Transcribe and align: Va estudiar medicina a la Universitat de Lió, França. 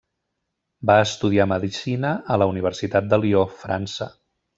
Va 0.89 0.95
estudiar 1.01 1.45
medicina 1.51 2.13
a 2.37 2.39
la 2.43 2.47
Universitat 2.53 3.13
de 3.13 3.21
Lió, 3.27 3.45
França. 3.67 4.09